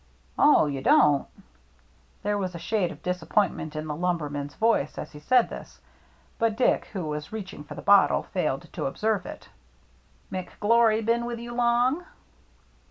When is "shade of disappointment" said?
2.57-3.75